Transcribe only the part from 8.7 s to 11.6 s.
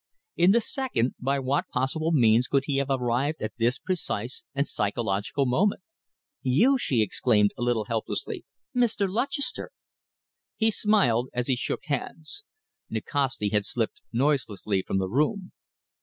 "Mr. Lutchester!" He smiled as he